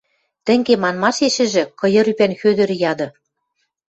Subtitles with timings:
[0.45, 3.07] Тӹнге манмашешӹжӹ кыйыр ӱпӓн Хӧдӧр яды: